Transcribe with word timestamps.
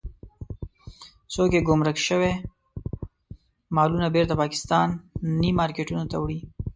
څوک 1.33 1.51
يې 1.55 1.61
ګمرک 1.67 1.97
شوي 2.07 2.33
مالونه 3.75 4.07
بېرته 4.15 4.33
پاکستاني 4.41 5.49
مارکېټونو 5.59 6.03
ته 6.11 6.17
وړي. 6.19 6.39